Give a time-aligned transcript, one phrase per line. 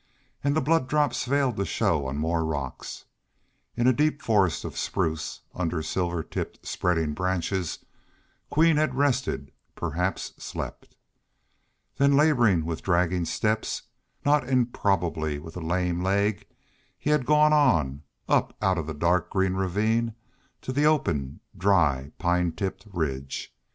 [0.43, 3.05] And the blood drops failed to show on more rocks.
[3.77, 7.85] In a deep forest of spruce, under silver tipped spreading branches,
[8.49, 10.95] Queen had rested, perhaps slept.
[11.97, 13.83] Then laboring with dragging steps,
[14.25, 16.47] not improbably with a lame leg,
[16.97, 20.15] he had gone on, up out of the dark green ravine
[20.63, 23.53] to the open, dry, pine tipped ridge.